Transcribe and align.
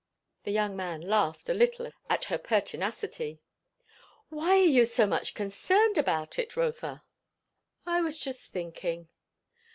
The 0.45 0.51
young 0.51 0.75
man 0.75 1.01
laughed 1.01 1.47
a 1.47 1.53
little 1.53 1.91
at 2.09 2.23
her 2.23 2.39
pertinacity. 2.39 3.39
"What 4.29 4.53
are 4.53 4.57
you 4.57 4.83
so 4.83 5.05
much 5.05 5.35
concerned 5.35 5.95
about 5.95 6.39
it, 6.39 6.57
Rotha?" 6.57 7.03
"I 7.85 8.01
was 8.01 8.19
just 8.19 8.51
thinking." 8.51 9.09